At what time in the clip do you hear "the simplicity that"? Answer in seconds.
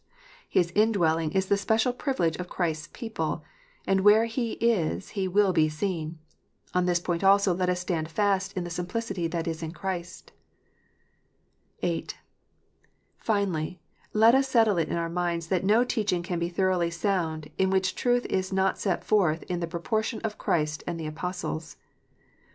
8.63-9.45